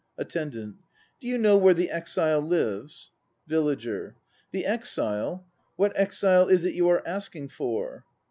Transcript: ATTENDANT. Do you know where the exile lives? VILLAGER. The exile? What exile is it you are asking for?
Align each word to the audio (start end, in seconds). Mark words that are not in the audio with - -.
ATTENDANT. 0.17 0.77
Do 1.19 1.27
you 1.27 1.37
know 1.37 1.59
where 1.59 1.75
the 1.75 1.91
exile 1.91 2.39
lives? 2.41 3.11
VILLAGER. 3.45 4.15
The 4.51 4.65
exile? 4.65 5.45
What 5.75 5.93
exile 5.95 6.47
is 6.47 6.65
it 6.65 6.73
you 6.73 6.89
are 6.89 7.07
asking 7.07 7.49
for? 7.49 8.03